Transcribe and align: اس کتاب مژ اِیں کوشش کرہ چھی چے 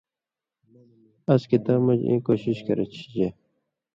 اس 1.31 1.41
کتاب 1.51 1.79
مژ 1.85 1.99
اِیں 2.07 2.19
کوشش 2.27 2.57
کرہ 2.65 2.85
چھی 2.93 3.03
چے 3.15 3.27